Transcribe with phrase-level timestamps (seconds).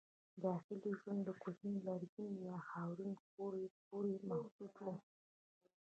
[0.43, 3.53] داخلي ژوند یې کوچني لرګین یا خاورین کور
[3.87, 4.87] پورې محدود و.